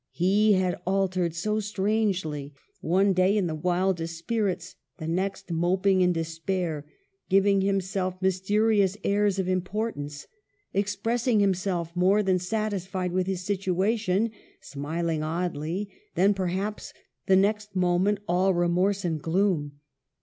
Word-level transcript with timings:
He 0.13 0.53
had 0.53 0.81
altered 0.87 1.35
so 1.35 1.59
strangely; 1.59 2.55
one 2.79 3.13
day 3.13 3.37
in 3.37 3.45
the 3.45 3.53
wildest 3.53 4.17
spirits, 4.17 4.73
the 4.97 5.07
next 5.07 5.51
moping 5.51 6.01
in 6.01 6.11
despair, 6.11 6.87
giving 7.29 7.61
himself 7.61 8.19
mysterious 8.19 8.97
airs 9.03 9.37
of 9.37 9.47
im 9.47 9.61
portance, 9.61 10.25
expressing 10.73 11.39
himself 11.39 11.95
more 11.95 12.23
than 12.23 12.39
satisfied 12.39 13.11
with 13.11 13.27
his 13.27 13.41
situation, 13.45 14.31
smiling 14.59 15.21
oddly, 15.21 15.87
then, 16.15 16.33
perhaps, 16.33 16.95
the 17.27 17.35
next 17.35 17.75
moment, 17.75 18.17
all 18.27 18.55
remorse 18.55 19.05
and 19.05 19.21
gloom. 19.21 19.73